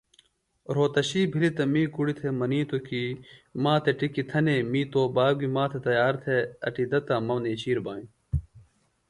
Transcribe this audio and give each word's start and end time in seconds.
رھوتشی 0.75 1.21
بِھلیۡ 1.31 1.53
تہ 1.57 1.63
می 1.73 1.83
کُڑیۡ 1.93 2.17
تھےۡ 2.19 2.35
منِیتوۡ 2.39 2.83
کیۡ 2.87 3.09
ما 3.63 3.73
تھےۡ 3.83 3.97
ٹِکی 3.99 4.23
تھنے، 4.29 4.55
می 4.71 4.81
توباک 4.91 5.33
بیۡ 5.39 5.51
ما 5.55 5.63
تھےۡ 5.71 5.83
تیار 5.87 6.13
تھہ 6.23 6.35
اٹیۡ 6.67 6.87
دہ 6.91 6.99
تہ 7.07 7.15
مہ 7.27 7.35
نیچِیر 7.43 7.77
بِئانوۡ 7.85 8.09